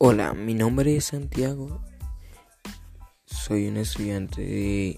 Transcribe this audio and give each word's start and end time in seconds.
Hola, 0.00 0.32
mi 0.32 0.54
nombre 0.54 0.94
es 0.94 1.06
Santiago. 1.06 1.82
Soy 3.26 3.66
un 3.66 3.78
estudiante 3.78 4.42
de 4.42 4.96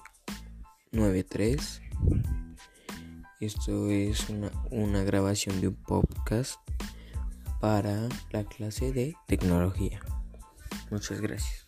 93. 0.93 1.81
Esto 3.41 3.89
es 3.89 4.29
una, 4.29 4.51
una, 4.71 5.03
grabación 5.03 5.59
de 5.63 5.69
un 5.69 5.75
podcast 5.77 6.61
para 7.63 8.11
la 8.31 8.45
clase 8.45 8.93
de 8.93 9.17
tecnología. 9.27 10.01
Muchas 10.91 11.23
gracias. 11.23 11.67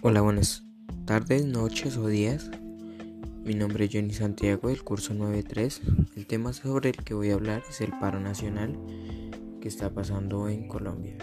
Hola, 0.00 0.22
buenas 0.22 0.65
tardes, 1.06 1.46
noches 1.46 1.96
o 1.98 2.08
días. 2.08 2.50
Mi 3.44 3.54
nombre 3.54 3.84
es 3.84 3.92
Johnny 3.92 4.12
Santiago 4.12 4.70
del 4.70 4.82
curso 4.82 5.14
93. 5.14 5.80
El 6.16 6.26
tema 6.26 6.52
sobre 6.52 6.90
el 6.90 6.96
que 6.96 7.14
voy 7.14 7.30
a 7.30 7.34
hablar 7.34 7.62
es 7.70 7.80
el 7.80 7.92
paro 8.00 8.18
nacional 8.18 8.76
que 9.60 9.68
está 9.68 9.94
pasando 9.94 10.48
en 10.48 10.66
Colombia. 10.66 11.16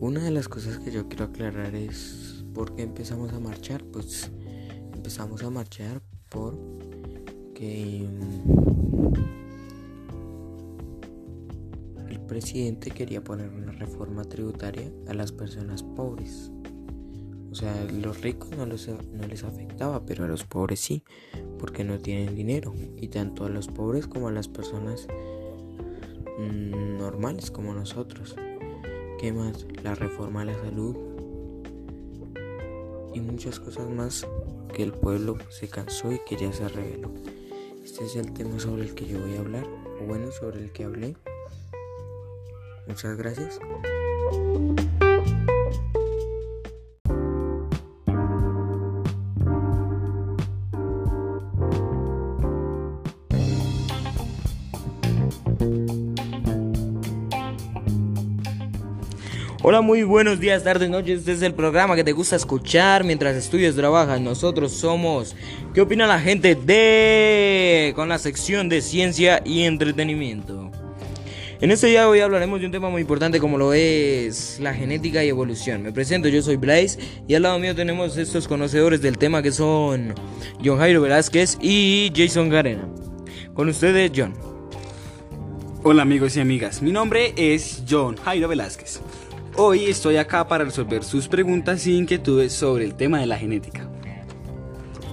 Una 0.00 0.24
de 0.24 0.30
las 0.30 0.48
cosas 0.48 0.78
que 0.78 0.90
yo 0.90 1.06
quiero 1.06 1.26
aclarar 1.26 1.74
es 1.74 2.46
por 2.54 2.74
qué 2.74 2.82
empezamos 2.82 3.34
a 3.34 3.40
marchar. 3.40 3.84
Pues 3.84 4.30
empezamos 4.94 5.42
a 5.42 5.50
marchar 5.50 6.00
porque 6.30 8.08
mm, 8.10 9.20
el 12.08 12.20
presidente 12.20 12.90
quería 12.90 13.22
poner 13.22 13.50
una 13.50 13.72
reforma 13.72 14.24
tributaria 14.24 14.90
a 15.08 15.12
las 15.12 15.30
personas 15.30 15.82
pobres. 15.82 16.50
O 17.56 17.58
sea, 17.58 17.86
los 17.90 18.20
ricos 18.20 18.50
no, 18.50 18.66
no 18.66 19.26
les 19.26 19.42
afectaba, 19.42 20.04
pero 20.04 20.24
a 20.24 20.28
los 20.28 20.44
pobres 20.44 20.78
sí, 20.78 21.02
porque 21.58 21.84
no 21.84 21.98
tienen 21.98 22.34
dinero. 22.34 22.74
Y 22.98 23.08
tanto 23.08 23.46
a 23.46 23.48
los 23.48 23.68
pobres 23.68 24.06
como 24.06 24.28
a 24.28 24.30
las 24.30 24.46
personas 24.46 25.08
mmm, 26.36 26.98
normales 26.98 27.50
como 27.50 27.72
nosotros. 27.72 28.36
¿Qué 29.18 29.32
más? 29.32 29.66
La 29.82 29.94
reforma 29.94 30.42
a 30.42 30.44
la 30.44 30.54
salud. 30.54 30.96
Y 33.14 33.20
muchas 33.20 33.58
cosas 33.58 33.88
más 33.88 34.26
que 34.74 34.82
el 34.82 34.92
pueblo 34.92 35.38
se 35.48 35.68
cansó 35.68 36.12
y 36.12 36.20
que 36.26 36.36
ya 36.36 36.52
se 36.52 36.68
reveló. 36.68 37.10
Este 37.82 38.04
es 38.04 38.16
el 38.16 38.34
tema 38.34 38.60
sobre 38.60 38.82
el 38.82 38.94
que 38.94 39.06
yo 39.06 39.18
voy 39.18 39.34
a 39.34 39.40
hablar, 39.40 39.66
o 39.98 40.04
bueno, 40.04 40.30
sobre 40.30 40.60
el 40.60 40.72
que 40.72 40.84
hablé. 40.84 41.16
Muchas 42.86 43.16
gracias. 43.16 43.58
Hola, 59.68 59.80
muy 59.80 60.04
buenos 60.04 60.38
días, 60.38 60.62
tardes, 60.62 60.88
noches. 60.88 61.18
Este 61.18 61.32
es 61.32 61.42
el 61.42 61.52
programa 61.52 61.96
que 61.96 62.04
te 62.04 62.12
gusta 62.12 62.36
escuchar 62.36 63.02
mientras 63.02 63.34
estudias, 63.34 63.74
trabajas. 63.74 64.20
Nosotros 64.20 64.70
somos 64.70 65.34
¿Qué 65.74 65.80
opina 65.80 66.06
la 66.06 66.20
gente 66.20 66.54
de 66.54 67.92
con 67.96 68.08
la 68.08 68.18
sección 68.20 68.68
de 68.68 68.80
ciencia 68.80 69.42
y 69.44 69.62
entretenimiento? 69.64 70.70
En 71.60 71.72
este 71.72 71.88
día 71.88 72.08
hoy 72.08 72.20
hablaremos 72.20 72.60
de 72.60 72.66
un 72.66 72.70
tema 72.70 72.90
muy 72.90 73.00
importante 73.00 73.40
como 73.40 73.58
lo 73.58 73.72
es 73.72 74.60
la 74.60 74.72
genética 74.72 75.24
y 75.24 75.30
evolución. 75.30 75.82
Me 75.82 75.90
presento, 75.90 76.28
yo 76.28 76.42
soy 76.42 76.54
Blaze 76.54 77.00
y 77.26 77.34
al 77.34 77.42
lado 77.42 77.58
mío 77.58 77.74
tenemos 77.74 78.16
estos 78.18 78.46
conocedores 78.46 79.02
del 79.02 79.18
tema 79.18 79.42
que 79.42 79.50
son 79.50 80.14
John 80.64 80.78
Jairo 80.78 81.00
Velázquez 81.00 81.58
y 81.60 82.12
Jason 82.14 82.50
Garena. 82.50 82.86
Con 83.52 83.68
ustedes, 83.68 84.12
John. 84.14 84.32
Hola 85.82 86.02
amigos 86.02 86.36
y 86.36 86.40
amigas, 86.40 86.82
mi 86.82 86.92
nombre 86.92 87.34
es 87.36 87.82
John 87.88 88.16
Jairo 88.16 88.46
Velázquez. 88.46 89.00
Hoy 89.58 89.86
estoy 89.86 90.18
acá 90.18 90.46
para 90.46 90.64
resolver 90.64 91.02
sus 91.02 91.28
preguntas 91.28 91.86
y 91.86 91.96
inquietudes 91.96 92.52
sobre 92.52 92.84
el 92.84 92.94
tema 92.94 93.20
de 93.20 93.26
la 93.26 93.38
genética. 93.38 93.88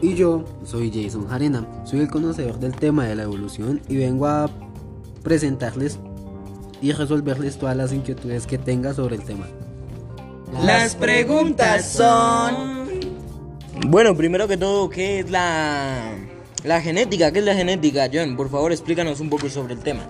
Y 0.01 0.15
yo 0.15 0.43
soy 0.65 0.91
Jason 0.93 1.29
Jarena, 1.29 1.65
soy 1.85 2.01
el 2.01 2.09
conocedor 2.09 2.59
del 2.59 2.75
tema 2.75 3.05
de 3.05 3.15
la 3.15 3.23
evolución 3.23 3.79
y 3.87 3.95
vengo 3.95 4.27
a 4.27 4.49
presentarles 5.23 5.97
y 6.81 6.91
resolverles 6.91 7.57
todas 7.57 7.77
las 7.77 7.93
inquietudes 7.93 8.45
que 8.45 8.57
tenga 8.57 8.93
sobre 8.93 9.15
el 9.15 9.23
tema. 9.23 9.47
Las 10.61 10.97
preguntas 10.97 11.89
son... 11.89 12.89
Bueno, 13.87 14.13
primero 14.13 14.45
que 14.49 14.57
todo, 14.57 14.89
¿qué 14.89 15.19
es 15.19 15.31
la, 15.31 16.15
la 16.65 16.81
genética? 16.81 17.31
¿Qué 17.31 17.39
es 17.39 17.45
la 17.45 17.55
genética, 17.55 18.09
John? 18.13 18.35
Por 18.35 18.49
favor, 18.49 18.73
explícanos 18.73 19.21
un 19.21 19.29
poco 19.29 19.47
sobre 19.47 19.75
el 19.75 19.79
tema. 19.79 20.01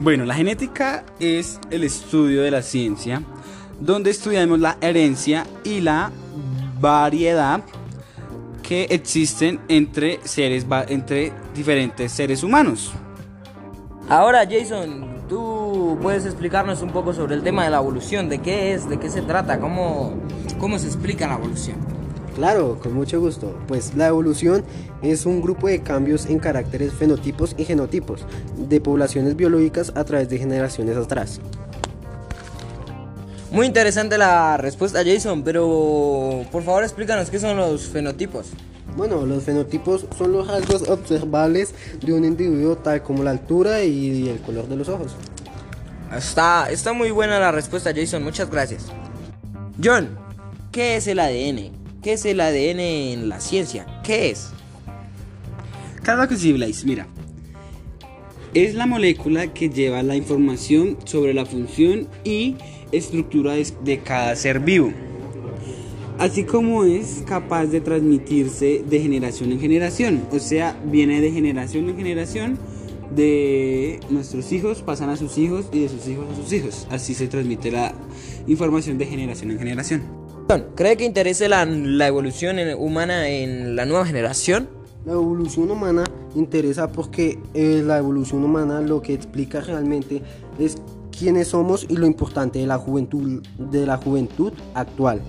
Bueno, 0.00 0.24
la 0.24 0.34
genética 0.34 1.04
es 1.20 1.60
el 1.70 1.84
estudio 1.84 2.42
de 2.42 2.50
la 2.50 2.62
ciencia 2.62 3.22
donde 3.80 4.10
estudiamos 4.10 4.60
la 4.60 4.76
herencia 4.80 5.46
y 5.64 5.80
la 5.80 6.10
variedad 6.80 7.62
que 8.62 8.84
existen 8.90 9.58
entre 9.68 10.20
seres 10.24 10.64
entre 10.88 11.32
diferentes 11.54 12.12
seres 12.12 12.42
humanos. 12.44 12.92
Ahora, 14.08 14.46
Jason, 14.48 15.26
tú 15.28 15.98
puedes 16.02 16.24
explicarnos 16.24 16.82
un 16.82 16.90
poco 16.90 17.12
sobre 17.12 17.34
el 17.34 17.42
tema 17.42 17.64
de 17.64 17.70
la 17.70 17.78
evolución, 17.78 18.28
de 18.28 18.38
qué 18.38 18.74
es, 18.74 18.88
de 18.88 18.98
qué 18.98 19.08
se 19.08 19.22
trata, 19.22 19.58
cómo, 19.60 20.14
cómo 20.58 20.78
se 20.78 20.86
explica 20.86 21.26
la 21.26 21.34
evolución. 21.34 21.76
Claro, 22.34 22.78
con 22.80 22.94
mucho 22.94 23.20
gusto. 23.20 23.58
Pues 23.66 23.94
la 23.96 24.08
evolución 24.08 24.64
es 25.02 25.26
un 25.26 25.42
grupo 25.42 25.68
de 25.68 25.82
cambios 25.82 26.26
en 26.26 26.38
caracteres 26.38 26.92
fenotipos 26.92 27.54
y 27.58 27.64
genotipos 27.64 28.24
de 28.56 28.80
poblaciones 28.80 29.36
biológicas 29.36 29.92
a 29.94 30.04
través 30.04 30.28
de 30.28 30.38
generaciones 30.38 30.96
atrás. 30.96 31.40
Muy 33.52 33.66
interesante 33.66 34.16
la 34.16 34.56
respuesta, 34.56 35.02
Jason, 35.04 35.42
pero 35.42 36.44
por 36.52 36.62
favor 36.62 36.84
explícanos 36.84 37.30
qué 37.30 37.40
son 37.40 37.56
los 37.56 37.88
fenotipos. 37.88 38.46
Bueno, 38.96 39.26
los 39.26 39.42
fenotipos 39.42 40.06
son 40.16 40.32
los 40.32 40.46
rasgos 40.46 40.88
observables 40.88 41.74
de 42.00 42.12
un 42.12 42.24
individuo 42.24 42.76
tal 42.76 43.02
como 43.02 43.24
la 43.24 43.30
altura 43.30 43.82
y 43.82 44.28
el 44.28 44.40
color 44.40 44.68
de 44.68 44.76
los 44.76 44.88
ojos. 44.88 45.16
Está, 46.16 46.70
está 46.70 46.92
muy 46.92 47.10
buena 47.10 47.38
la 47.40 47.50
respuesta, 47.50 47.92
Jason, 47.94 48.22
muchas 48.22 48.50
gracias. 48.50 48.86
John, 49.82 50.16
¿qué 50.70 50.96
es 50.96 51.06
el 51.06 51.18
ADN? 51.18 51.72
¿Qué 52.02 52.14
es 52.14 52.24
el 52.24 52.40
ADN 52.40 52.80
en 52.80 53.28
la 53.28 53.40
ciencia? 53.40 53.86
¿Qué 54.04 54.30
es? 54.30 54.50
Claro 56.02 56.28
que 56.28 56.36
sí, 56.36 56.52
Blaze, 56.52 56.86
mira. 56.86 57.06
Es 58.54 58.74
la 58.74 58.86
molécula 58.86 59.52
que 59.52 59.70
lleva 59.70 60.02
la 60.02 60.16
información 60.16 60.98
sobre 61.04 61.34
la 61.34 61.46
función 61.46 62.08
y 62.24 62.56
estructura 62.92 63.54
de 63.54 63.98
cada 64.00 64.34
ser 64.36 64.60
vivo, 64.60 64.92
así 66.18 66.44
como 66.44 66.84
es 66.84 67.22
capaz 67.26 67.66
de 67.66 67.80
transmitirse 67.80 68.84
de 68.88 69.00
generación 69.00 69.52
en 69.52 69.60
generación, 69.60 70.22
o 70.30 70.38
sea, 70.38 70.78
viene 70.84 71.20
de 71.20 71.30
generación 71.30 71.88
en 71.88 71.96
generación, 71.96 72.58
de 73.14 73.98
nuestros 74.08 74.52
hijos 74.52 74.82
pasan 74.82 75.10
a 75.10 75.16
sus 75.16 75.36
hijos 75.36 75.66
y 75.72 75.80
de 75.80 75.88
sus 75.88 76.06
hijos 76.06 76.26
a 76.30 76.36
sus 76.36 76.52
hijos, 76.52 76.86
así 76.90 77.14
se 77.14 77.26
transmite 77.26 77.70
la 77.70 77.92
información 78.46 78.98
de 78.98 79.06
generación 79.06 79.50
en 79.50 79.58
generación. 79.58 80.02
¿Cree 80.74 80.96
que 80.96 81.04
interese 81.04 81.48
la, 81.48 81.64
la 81.64 82.08
evolución 82.08 82.56
humana 82.76 83.28
en 83.28 83.76
la 83.76 83.86
nueva 83.86 84.04
generación? 84.04 84.68
La 85.04 85.12
evolución 85.12 85.70
humana 85.70 86.04
interesa 86.34 86.90
porque 86.90 87.38
eh, 87.54 87.82
la 87.84 87.98
evolución 87.98 88.44
humana 88.44 88.80
lo 88.80 89.00
que 89.00 89.14
explica 89.14 89.60
realmente 89.60 90.22
es 90.58 90.76
quiénes 91.20 91.48
somos 91.48 91.84
y 91.86 91.96
lo 91.98 92.06
importante 92.06 92.58
de 92.58 92.66
la 92.66 92.78
juventud, 92.78 93.42
de 93.58 93.84
la 93.84 93.98
juventud 93.98 94.54
actual. 94.72 95.20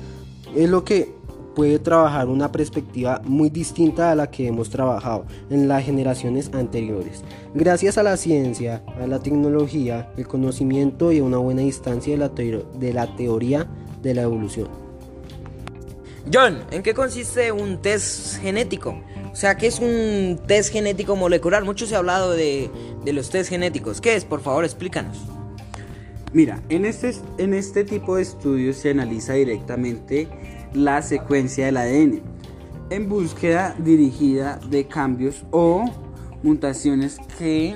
Es 0.56 0.70
lo 0.70 0.86
que 0.86 1.14
puede 1.54 1.80
trabajar 1.80 2.30
una 2.30 2.50
perspectiva 2.50 3.22
muy 3.26 3.50
distinta 3.50 4.10
a 4.10 4.16
la 4.16 4.32
que 4.32 4.48
hemos 4.48 4.70
trabajado 4.70 5.26
en 5.50 5.68
las 5.68 5.84
generaciones 5.84 6.50
anteriores. 6.54 7.24
Gracias 7.54 7.98
a 7.98 8.04
la 8.04 8.16
ciencia, 8.16 8.86
a 9.02 9.06
la 9.06 9.20
tecnología, 9.20 10.14
el 10.16 10.28
conocimiento 10.28 11.12
y 11.12 11.20
a 11.20 11.24
una 11.26 11.38
buena 11.38 11.62
distancia 11.62 12.14
de 12.14 12.20
la, 12.20 12.30
de 12.30 12.94
la 12.94 13.14
teoría 13.18 13.68
de 14.02 14.14
la 14.14 14.22
evolución. 14.22 14.70
John, 16.34 16.60
¿en 16.72 16.84
qué 16.84 16.94
consiste 16.94 17.52
un 17.52 17.82
test 17.82 18.38
genético? 18.38 18.96
O 19.34 19.36
sea, 19.36 19.58
¿qué 19.58 19.68
es 19.68 19.80
un 19.80 20.40
test 20.48 20.72
genético 20.72 21.18
molecular? 21.18 21.66
Mucho 21.66 21.86
se 21.86 21.96
ha 21.96 21.98
hablado 21.98 22.32
de, 22.32 22.70
de 23.04 23.12
los 23.12 23.30
test 23.30 23.50
genéticos. 23.50 24.00
¿Qué 24.00 24.16
es? 24.16 24.24
Por 24.24 24.40
favor, 24.40 24.64
explícanos. 24.64 25.18
Mira, 26.34 26.62
en 26.70 26.86
este, 26.86 27.14
en 27.38 27.54
este 27.54 27.84
tipo 27.84 28.16
de 28.16 28.22
estudios 28.22 28.78
se 28.78 28.92
analiza 28.92 29.34
directamente 29.34 30.30
la 30.74 31.02
secuencia 31.02 31.66
del 31.66 31.76
ADN 31.78 32.22
en 32.90 33.10
búsqueda 33.10 33.76
dirigida 33.80 34.60
de 34.70 34.88
cambios 34.88 35.44
o 35.52 35.92
mutaciones 36.44 37.18
que 37.38 37.76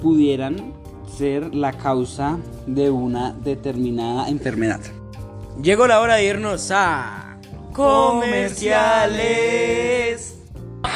pudieran 0.00 0.72
ser 1.16 1.54
la 1.54 1.72
causa 1.72 2.38
de 2.66 2.90
una 2.90 3.32
determinada 3.32 4.28
enfermedad. 4.28 4.80
Llegó 5.62 5.86
la 5.86 6.00
hora 6.00 6.16
de 6.16 6.26
irnos 6.26 6.72
a 6.72 7.38
comerciales. 7.72 10.07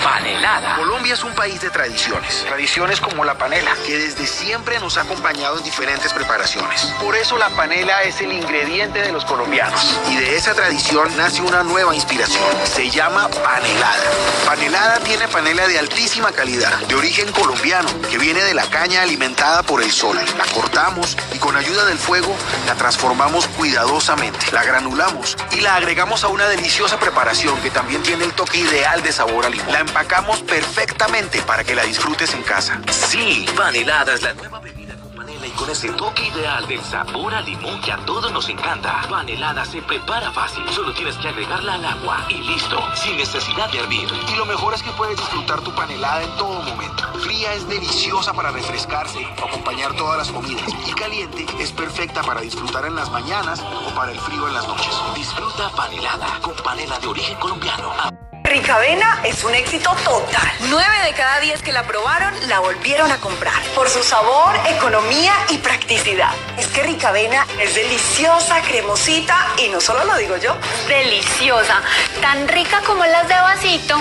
Panelada. 0.02 0.76
Colombia 0.76 1.14
es 1.14 1.22
un 1.22 1.32
país 1.34 1.60
de 1.60 1.70
tradiciones. 1.70 2.44
Tradiciones 2.44 3.00
como 3.00 3.24
la 3.24 3.34
panela, 3.38 3.72
que 3.86 3.96
desde 3.98 4.26
siempre 4.26 4.80
nos 4.80 4.96
ha 4.96 5.02
acompañado 5.02 5.58
en 5.58 5.64
diferentes 5.64 6.12
preparaciones. 6.12 6.92
Por 7.00 7.14
eso 7.14 7.38
la 7.38 7.48
panela 7.50 8.02
es 8.02 8.20
el 8.20 8.32
ingrediente 8.32 9.00
de 9.00 9.12
los 9.12 9.24
colombianos. 9.24 9.98
Y 10.10 10.16
de 10.16 10.36
esa 10.36 10.54
tradición 10.54 11.16
nace 11.16 11.40
una 11.42 11.62
nueva 11.62 11.94
inspiración. 11.94 12.42
Se 12.64 12.90
llama 12.90 13.28
panelada. 13.28 14.02
Panelada 14.44 14.98
tiene 15.00 15.28
panela 15.28 15.68
de 15.68 15.78
altísima 15.78 16.32
calidad, 16.32 16.76
de 16.88 16.94
origen 16.96 17.30
colombiano, 17.30 17.88
que 18.10 18.18
viene 18.18 18.42
de 18.42 18.54
la 18.54 18.64
caña 18.64 19.02
alimentada 19.02 19.62
por 19.62 19.82
el 19.82 19.92
sol. 19.92 20.18
La 20.36 20.44
cortamos 20.52 21.16
y 21.32 21.38
con 21.38 21.56
ayuda 21.56 21.84
del 21.84 21.98
fuego 21.98 22.34
la 22.66 22.74
transformamos 22.74 23.46
cuidadosamente. 23.48 24.46
La 24.50 24.64
granulamos 24.64 25.36
y 25.52 25.60
la 25.60 25.76
agregamos 25.76 26.24
a 26.24 26.28
una 26.28 26.48
deliciosa 26.48 26.98
preparación 26.98 27.60
que 27.60 27.70
también 27.70 28.02
tiene 28.02 28.24
el 28.24 28.32
toque 28.32 28.58
ideal 28.58 29.00
de 29.02 29.12
sabor 29.12 29.46
a 29.46 29.48
limón. 29.48 29.91
Empacamos 29.92 30.40
perfectamente 30.40 31.42
para 31.42 31.62
que 31.64 31.74
la 31.74 31.82
disfrutes 31.82 32.32
en 32.32 32.42
casa. 32.44 32.80
Sí, 32.90 33.44
Panelada 33.54 34.14
es 34.14 34.22
la 34.22 34.32
nueva 34.32 34.58
bebida 34.58 34.94
con 34.96 35.14
panela 35.14 35.46
y 35.46 35.50
con 35.50 35.68
ese 35.68 35.90
toque 35.90 36.28
ideal 36.28 36.66
del 36.66 36.80
sabor 36.80 37.34
a 37.34 37.42
limón 37.42 37.78
que 37.82 37.92
a 37.92 37.98
todos 37.98 38.32
nos 38.32 38.48
encanta. 38.48 39.02
Panelada 39.10 39.66
se 39.66 39.82
prepara 39.82 40.32
fácil, 40.32 40.66
solo 40.70 40.94
tienes 40.94 41.14
que 41.16 41.28
agregarla 41.28 41.74
al 41.74 41.84
agua 41.84 42.24
y 42.30 42.38
listo, 42.38 42.82
sin 42.94 43.18
necesidad 43.18 43.70
de 43.70 43.80
hervir. 43.80 44.08
Y 44.32 44.34
lo 44.34 44.46
mejor 44.46 44.72
es 44.72 44.82
que 44.82 44.90
puedes 44.92 45.18
disfrutar 45.18 45.60
tu 45.60 45.74
panelada 45.74 46.22
en 46.22 46.36
todo 46.38 46.62
momento. 46.62 47.04
Fría 47.18 47.52
es 47.52 47.68
deliciosa 47.68 48.32
para 48.32 48.50
refrescarse 48.50 49.28
o 49.42 49.46
acompañar 49.46 49.92
todas 49.96 50.16
las 50.16 50.32
comidas. 50.32 50.72
Y 50.86 50.92
caliente 50.94 51.44
es 51.60 51.70
perfecta 51.70 52.22
para 52.22 52.40
disfrutar 52.40 52.86
en 52.86 52.96
las 52.96 53.10
mañanas 53.10 53.60
o 53.60 53.94
para 53.94 54.10
el 54.10 54.18
frío 54.20 54.48
en 54.48 54.54
las 54.54 54.66
noches. 54.66 54.94
Disfruta 55.14 55.68
Panelada 55.76 56.38
con 56.40 56.54
panela 56.64 56.98
de 56.98 57.08
origen 57.08 57.36
colombiano. 57.36 58.21
Ricavena 58.52 59.18
es 59.24 59.44
un 59.44 59.54
éxito 59.54 59.96
total. 60.04 60.52
Nueve 60.68 60.94
de 61.06 61.14
cada 61.14 61.40
diez 61.40 61.62
que 61.62 61.72
la 61.72 61.84
probaron 61.84 62.34
la 62.50 62.58
volvieron 62.58 63.10
a 63.10 63.16
comprar. 63.16 63.58
Por 63.74 63.88
su 63.88 64.02
sabor, 64.02 64.54
economía 64.68 65.32
y 65.48 65.56
practicidad. 65.56 66.32
Es 66.58 66.66
que 66.66 66.82
Ricavena 66.82 67.46
es 67.58 67.74
deliciosa, 67.74 68.60
cremosita 68.60 69.38
y 69.56 69.70
no 69.70 69.80
solo 69.80 70.04
lo 70.04 70.16
digo 70.16 70.36
yo. 70.36 70.54
deliciosa, 70.86 71.80
tan 72.20 72.46
rica 72.46 72.82
como 72.84 73.06
las 73.06 73.26
de 73.26 73.36
vasito 73.36 73.98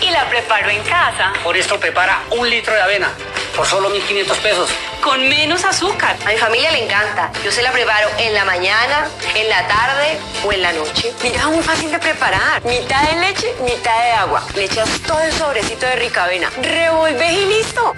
y 0.00 0.10
la 0.10 0.28
preparo 0.28 0.70
en 0.70 0.84
casa, 0.84 1.32
Por 1.42 1.56
esto 1.56 1.80
prepara 1.80 2.22
un 2.30 2.48
litro 2.48 2.72
de 2.72 2.82
avena 2.82 3.10
por 3.56 3.66
solo 3.66 3.92
1.500 3.92 4.36
pesos. 4.36 4.70
Con 5.02 5.28
menos 5.28 5.64
azúcar. 5.64 6.16
A 6.24 6.30
mi 6.30 6.36
familia 6.36 6.70
le 6.70 6.84
encanta. 6.84 7.30
Yo 7.44 7.50
se 7.50 7.62
la 7.62 7.72
preparo 7.72 8.08
en 8.18 8.34
la 8.34 8.44
mañana, 8.44 9.08
en 9.34 9.48
la 9.48 9.66
tarde 9.66 10.18
o 10.44 10.52
en 10.52 10.62
la 10.62 10.72
noche. 10.72 11.12
Mira, 11.22 11.46
muy 11.48 11.62
fácil 11.62 11.90
de 11.90 11.98
preparar. 11.98 12.64
Mitad 12.64 13.02
de 13.10 13.16
leche, 13.20 13.54
mitad 13.62 13.98
de 14.02 14.12
agua. 14.12 14.42
Le 14.54 14.64
echas 14.64 14.88
todo 15.06 15.20
el 15.20 15.32
sobrecito 15.32 15.86
de 15.86 15.96
Ricavena. 15.96 16.50
Revolves 16.62 17.32
y 17.32 17.46
listo. 17.46 17.94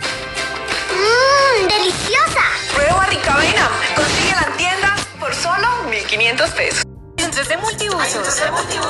¡Mmm! 0.92 1.68
¡Deliciosa! 1.68 2.44
Prueba 2.74 3.06
Ricavena. 3.06 3.70
Consíguela 3.94 4.46
en 4.48 4.56
tiendas 4.56 5.00
por 5.18 5.34
solo 5.34 5.68
1.500 5.88 6.50
pesos. 6.52 6.82
Hay 7.18 7.24
un 7.24 7.32
3D 7.32 7.60
multiusos. 7.60 8.42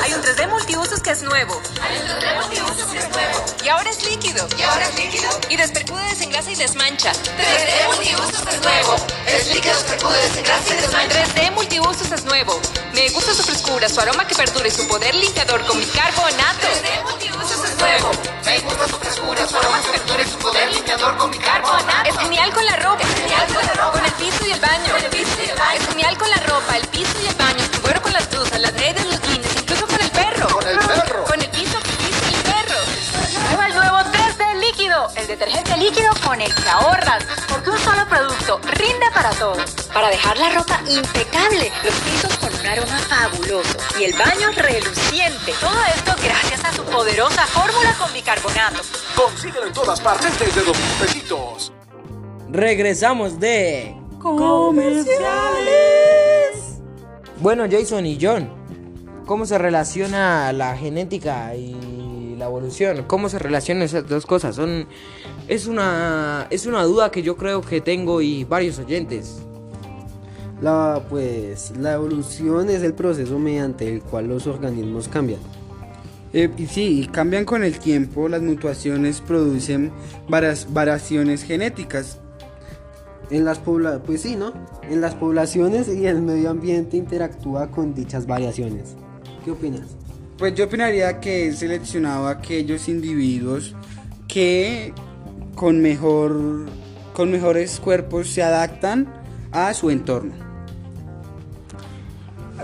Hay 0.02 0.14
un 0.14 0.22
3D 0.22 0.48
multiusos 0.48 1.00
que 1.00 1.10
es 1.10 1.22
nuevo. 1.22 1.60
Hay 1.82 1.98
un 1.98 2.06
3D 2.06 2.40
multiusos 2.40 2.86
que 2.90 2.98
es 2.98 3.08
nuevo. 3.10 3.44
Y 3.64 3.68
ahora 3.68 3.90
es 3.90 4.04
líquido. 4.04 4.48
Y 4.58 4.62
ahora 4.62 4.84
es 4.84 4.94
líquido. 4.96 5.30
Y 5.48 5.56
despercude, 5.56 6.01
desengrasa 6.32 6.50
y 6.50 6.54
desmancha. 6.54 7.12
3D 7.12 7.94
multiusos 7.94 8.46
es 8.48 8.60
nuevo. 8.62 8.96
Es 9.26 9.54
líquido, 9.54 9.74
despercude, 9.74 10.16
desengrasa 10.22 10.74
y 10.74 10.76
desmancha. 10.76 11.24
3D 11.26 11.52
multiusos 11.52 12.10
es 12.10 12.24
nuevo. 12.24 12.60
Me 12.94 13.08
gusta 13.10 13.34
su 13.34 13.42
frescura, 13.42 13.88
su 13.88 14.00
aroma 14.00 14.26
que 14.26 14.34
perdure, 14.34 14.70
su 14.70 14.88
poder 14.88 15.14
limpiador 15.14 15.64
con 15.66 15.78
bicarbonato. 15.78 16.66
3D 16.66 17.02
multiusos 17.04 17.64
es 17.64 17.76
nuevo. 17.78 18.10
Me 18.46 18.58
gusta 18.60 18.88
su 18.88 18.96
frescura, 18.96 19.46
su 19.46 19.56
aroma 19.56 19.82
que 19.82 19.98
perdure, 19.98 20.26
su 20.26 20.38
poder 20.38 20.72
limpiador 20.72 21.16
con 21.18 21.30
bicarbonato. 21.30 22.08
Es 22.08 22.18
genial 22.18 22.52
con 22.52 22.64
la 22.64 22.76
ropa. 22.76 23.02
Es 23.02 23.14
genial 23.14 23.46
con 23.46 23.66
la 23.66 23.72
ropa. 23.74 23.92
Con 23.92 24.04
el 24.06 24.12
piso 24.12 24.46
y 24.46 24.52
el 24.52 24.60
baño. 24.60 24.84
Y 24.86 25.56
baño. 25.58 25.80
Es 25.80 25.86
genial 25.88 26.16
con 26.16 26.30
la 26.30 26.36
ropa, 26.36 26.76
el 26.78 26.86
piso 26.88 27.12
y 27.22 27.26
el 27.26 27.31
para 39.92 40.08
dejar 40.08 40.38
la 40.38 40.50
ropa 40.50 40.80
impecable, 40.88 41.72
los 41.84 41.94
pisos 41.94 42.36
con 42.38 42.52
un 42.54 42.66
aroma 42.66 42.98
fabuloso 42.98 43.76
y 43.98 44.04
el 44.04 44.12
baño 44.14 44.50
reluciente. 44.56 45.52
Todo 45.60 45.82
esto 45.94 46.14
gracias 46.22 46.64
a 46.64 46.72
su 46.72 46.84
poderosa 46.84 47.46
fórmula 47.46 47.94
con 47.98 48.12
bicarbonato. 48.12 48.82
Consíguelo 49.16 49.66
en 49.66 49.72
todas 49.72 50.00
partes 50.00 50.38
desde 50.38 50.62
2 50.62 50.76
pesitos. 51.00 51.72
Regresamos 52.50 53.40
de 53.40 53.96
comerciales. 54.20 55.16
Bueno, 57.38 57.64
Jason 57.70 58.06
y 58.06 58.18
John, 58.20 58.50
¿cómo 59.26 59.46
se 59.46 59.58
relaciona 59.58 60.52
la 60.52 60.76
genética 60.76 61.54
y 61.56 62.01
la 62.42 62.48
evolución? 62.48 63.04
¿Cómo 63.06 63.28
se 63.28 63.38
relacionan 63.38 63.84
esas 63.84 64.08
dos 64.08 64.26
cosas? 64.26 64.56
Son 64.56 64.86
es 65.48 65.66
una 65.66 66.48
es 66.50 66.66
una 66.66 66.82
duda 66.82 67.10
que 67.10 67.22
yo 67.22 67.36
creo 67.36 67.60
que 67.60 67.80
tengo 67.80 68.20
y 68.20 68.44
varios 68.44 68.78
oyentes. 68.78 69.38
La, 70.60 71.02
pues, 71.08 71.72
la 71.76 71.94
evolución 71.94 72.70
es 72.70 72.82
el 72.82 72.94
proceso 72.94 73.38
mediante 73.38 73.88
el 73.88 74.00
cual 74.00 74.28
los 74.28 74.46
organismos 74.46 75.08
cambian. 75.08 75.40
Eh, 76.32 76.50
y 76.56 76.66
sí, 76.66 77.08
cambian 77.12 77.44
con 77.44 77.64
el 77.64 77.78
tiempo, 77.78 78.28
las 78.28 78.42
mutuaciones 78.42 79.20
producen 79.20 79.92
varias 80.28 80.72
variaciones 80.72 81.42
genéticas. 81.42 82.18
En 83.30 83.44
las 83.44 83.58
pobla 83.58 84.02
pues 84.02 84.22
sí, 84.22 84.36
¿no? 84.36 84.52
En 84.88 85.00
las 85.00 85.14
poblaciones 85.14 85.88
y 85.88 86.06
el 86.06 86.22
medio 86.22 86.50
ambiente 86.50 86.96
interactúa 86.96 87.70
con 87.70 87.94
dichas 87.94 88.26
variaciones. 88.26 88.94
¿Qué 89.44 89.50
opinas? 89.50 90.01
Pues 90.42 90.56
yo 90.56 90.64
opinaría 90.64 91.20
que 91.20 91.46
he 91.46 91.52
seleccionado 91.52 92.26
a 92.26 92.32
aquellos 92.32 92.88
individuos 92.88 93.76
que 94.26 94.92
con 95.54 95.80
mejor 95.80 96.66
con 97.12 97.30
mejores 97.30 97.78
cuerpos 97.78 98.28
se 98.28 98.42
adaptan 98.42 99.06
a 99.52 99.72
su 99.72 99.88
entorno. 99.90 100.34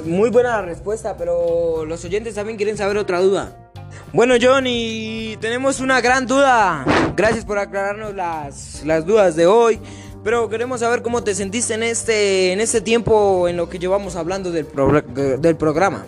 Muy 0.04 0.28
buena 0.30 0.56
la 0.56 0.62
respuesta, 0.62 1.16
pero 1.16 1.84
los 1.84 2.04
oyentes 2.04 2.34
también 2.34 2.56
quieren 2.56 2.76
saber 2.76 2.96
otra 2.96 3.20
duda. 3.20 3.70
Bueno, 4.12 4.34
Johnny, 4.42 5.36
tenemos 5.40 5.78
una 5.78 6.00
gran 6.00 6.26
duda. 6.26 6.84
Gracias 7.16 7.44
por 7.44 7.60
aclararnos 7.60 8.12
las, 8.12 8.82
las 8.84 9.06
dudas 9.06 9.36
de 9.36 9.46
hoy. 9.46 9.78
Pero 10.24 10.48
queremos 10.48 10.80
saber 10.80 11.02
cómo 11.02 11.22
te 11.22 11.32
sentiste 11.32 11.74
en 11.74 11.84
este, 11.84 12.52
en 12.52 12.58
este 12.58 12.80
tiempo 12.80 13.46
en 13.46 13.56
lo 13.56 13.68
que 13.68 13.78
llevamos 13.78 14.16
hablando 14.16 14.50
del, 14.50 14.66
pro- 14.66 15.00
del 15.00 15.56
programa. 15.56 16.04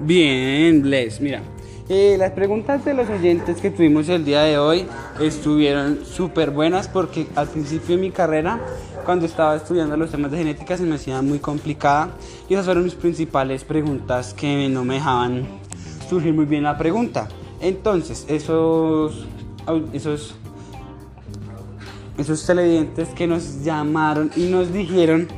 Bien, 0.00 0.82
Bless, 0.82 1.20
mira. 1.20 1.42
eh, 1.88 2.16
las 2.18 2.32
preguntas 2.32 2.84
de 2.84 2.94
los 2.94 3.08
oyentes 3.08 3.60
que 3.60 3.70
tuvimos 3.70 4.08
el 4.08 4.24
día 4.24 4.42
de 4.42 4.58
hoy 4.58 4.84
estuvieron 5.20 6.00
súper 6.04 6.50
buenas 6.50 6.88
porque 6.88 7.26
al 7.34 7.48
principio 7.48 7.96
de 7.96 8.02
mi 8.02 8.10
carrera, 8.10 8.60
cuando 9.04 9.24
estaba 9.24 9.56
estudiando 9.56 9.96
los 9.96 10.10
temas 10.10 10.30
de 10.30 10.38
genética, 10.38 10.76
se 10.76 10.82
me 10.82 10.96
hacía 10.96 11.22
muy 11.22 11.38
complicada 11.38 12.10
y 12.48 12.54
esas 12.54 12.66
fueron 12.66 12.84
mis 12.84 12.94
principales 12.94 13.64
preguntas 13.64 14.34
que 14.34 14.68
no 14.68 14.84
me 14.84 14.94
dejaban 14.94 15.46
surgir 16.10 16.34
muy 16.34 16.44
bien 16.44 16.64
la 16.64 16.76
pregunta. 16.76 17.28
Entonces, 17.60 18.26
esos, 18.28 19.26
esos, 19.94 20.34
esos 22.18 22.44
televidentes 22.46 23.08
que 23.10 23.26
nos 23.26 23.62
llamaron 23.64 24.30
y 24.36 24.46
nos 24.46 24.72
dijeron 24.72 25.28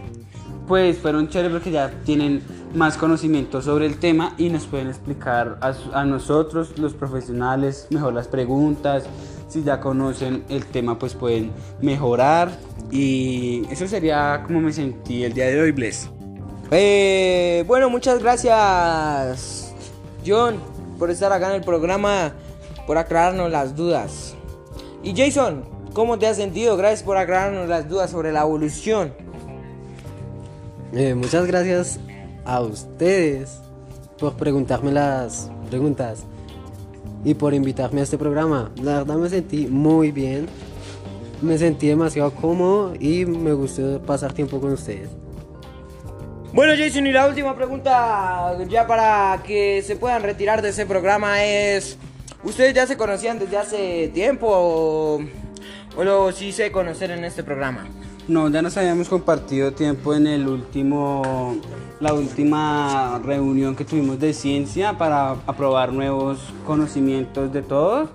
pues 0.66 0.98
fueron 0.98 1.28
chéveres 1.28 1.52
porque 1.52 1.70
ya 1.70 1.90
tienen 2.04 2.42
más 2.75 2.96
conocimiento 2.96 3.62
sobre 3.62 3.87
el 3.87 3.98
tema 3.98 4.34
y 4.38 4.50
nos 4.50 4.66
pueden 4.66 4.88
explicar 4.88 5.58
a, 5.60 6.04
nosotros, 6.04 6.78
los 6.78 6.94
profesionales, 6.94 7.87
mejor 7.90 8.12
las 8.12 8.28
preguntas. 8.28 9.04
Si 9.48 9.62
ya 9.62 9.80
conocen 9.80 10.44
el 10.48 10.66
tema, 10.66 10.98
pues 10.98 11.14
pueden 11.14 11.50
mejorar. 11.80 12.50
Y 12.90 13.62
eso 13.70 13.87
sería 13.87 14.42
como 14.46 14.60
me 14.60 14.72
sentí 14.72 15.25
el 15.25 15.32
día 15.32 15.46
de 15.46 15.60
hoy, 15.60 15.72
Bless. 15.72 16.10
Eh, 16.70 17.64
bueno, 17.66 17.88
muchas 17.88 18.18
gracias, 18.22 19.72
John, 20.26 20.56
por 20.98 21.10
estar 21.10 21.32
acá 21.32 21.48
en 21.48 21.56
el 21.56 21.62
programa, 21.62 22.34
por 22.87 22.98
aclararnos 22.98 23.50
las 23.50 23.75
dudas. 23.75 24.34
Y 25.02 25.14
Jason, 25.16 25.64
¿cómo 25.94 26.18
te 26.18 26.26
has 26.26 26.37
sentido? 26.37 26.76
Gracias 26.76 27.02
por 27.02 27.16
aclararnos 27.16 27.68
las 27.68 27.88
dudas 27.88 28.10
sobre 28.10 28.32
la 28.32 28.42
evolución. 28.42 29.14
Eh, 30.92 31.14
muchas 31.14 31.46
gracias 31.46 32.00
a 32.48 32.62
ustedes 32.62 33.60
por 34.18 34.34
preguntarme 34.34 34.90
las 34.90 35.50
preguntas 35.68 36.24
y 37.22 37.34
por 37.34 37.52
invitarme 37.52 38.00
a 38.00 38.04
este 38.04 38.16
programa. 38.16 38.72
La 38.82 38.98
verdad 38.98 39.16
me 39.16 39.28
sentí 39.28 39.66
muy 39.66 40.10
bien, 40.12 40.46
me 41.42 41.58
sentí 41.58 41.88
demasiado 41.88 42.32
cómodo 42.32 42.94
y 42.98 43.26
me 43.26 43.52
gustó 43.52 44.00
pasar 44.00 44.32
tiempo 44.32 44.60
con 44.60 44.72
ustedes. 44.72 45.10
Bueno, 46.54 46.72
Jason, 46.76 47.06
y 47.06 47.12
la 47.12 47.28
última 47.28 47.54
pregunta, 47.54 48.56
ya 48.66 48.86
para 48.86 49.42
que 49.46 49.82
se 49.82 49.96
puedan 49.96 50.22
retirar 50.22 50.62
de 50.62 50.70
ese 50.70 50.86
programa, 50.86 51.44
es: 51.44 51.98
¿Ustedes 52.42 52.72
ya 52.72 52.86
se 52.86 52.96
conocían 52.96 53.38
desde 53.38 53.58
hace 53.58 54.08
tiempo 54.08 54.46
o, 54.50 55.20
o 55.96 56.04
lo 56.04 56.32
sí 56.32 56.52
se 56.52 56.66
en 56.68 57.24
este 57.24 57.42
programa? 57.42 57.86
No, 58.28 58.50
ya 58.50 58.61
nos 58.61 58.76
habíamos 58.76 59.08
compartido 59.08 59.73
tiempo 59.73 60.12
en 60.12 60.26
el 60.26 60.49
último, 60.49 61.56
la 61.99 62.12
última 62.12 63.18
reunión 63.25 63.75
que 63.75 63.87
tuvimos 63.87 64.20
de 64.20 64.35
ciencia 64.35 64.99
para 64.99 65.30
aprobar 65.47 65.94
nuevos 65.94 66.38
conocimientos 66.66 67.50
de 67.54 67.62
todos 67.62 68.11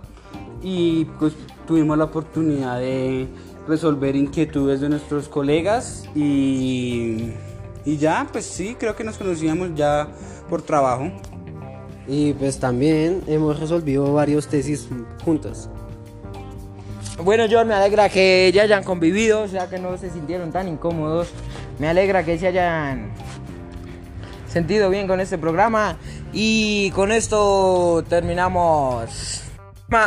y 0.62 1.06
pues 1.18 1.34
tuvimos 1.66 1.98
la 1.98 2.04
oportunidad 2.04 2.78
de 2.80 3.28
resolver 3.68 4.16
inquietudes 4.16 4.82
de 4.82 4.90
nuestros 4.90 5.28
colegas 5.28 6.08
y, 6.14 7.32
y 7.84 7.98
ya, 7.98 8.28
pues 8.32 8.46
sí, 8.46 8.76
creo 8.78 8.96
que 8.96 9.04
nos 9.04 9.18
conocíamos 9.18 9.72
ya 9.74 10.10
por 10.48 10.62
trabajo. 10.62 11.12
Y 12.08 12.34
pues 12.34 12.60
también 12.60 13.24
hemos 13.26 13.60
resolvido 13.60 14.14
varios 14.14 14.46
tesis 14.46 14.88
juntas. 15.26 15.72
Bueno, 17.22 17.46
John, 17.50 17.68
me 17.68 17.76
alegra 17.76 18.10
que 18.10 18.52
ya 18.54 18.64
hayan 18.64 18.84
convivido, 18.84 19.44
o 19.44 19.48
sea 19.48 19.70
que 19.70 19.80
no 19.80 19.98
se 19.98 20.10
sintieron 20.10 20.52
tan 20.52 20.68
incómodos. 20.68 21.30
Me 21.80 21.88
alegra 21.88 22.24
que 22.24 22.38
se 22.38 22.48
hayan 22.48 23.12
sentido 24.48 24.90
bien 24.90 25.08
con 25.08 25.20
este 25.20 25.38
programa. 25.38 25.98
Y 26.32 26.92
con 26.92 27.12
esto 27.12 28.04
terminamos 28.10 29.44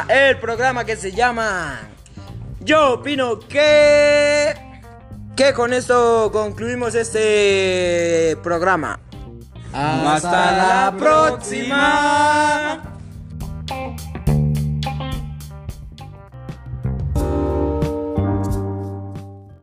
el 0.08 0.38
programa 0.38 0.84
que 0.84 0.96
se 0.96 1.12
llama 1.12 1.78
Yo 2.60 2.94
opino 2.94 3.38
que... 3.38 4.54
Que 5.36 5.52
con 5.52 5.72
esto 5.74 6.30
concluimos 6.32 6.94
este 6.94 8.38
programa. 8.42 8.98
Hasta 9.72 10.52
la 10.52 10.94
próxima. 10.98 12.95